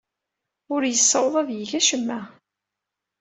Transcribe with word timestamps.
Ur 0.73 0.81
yessawaḍ 0.85 1.35
ad 1.41 1.49
yeg 1.59 1.71
acemma. 1.79 2.19